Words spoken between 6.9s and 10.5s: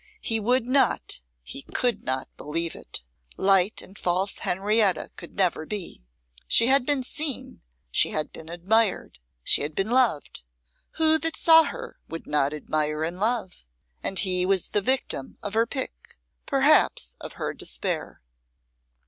seen, she had been admired, she had been loved: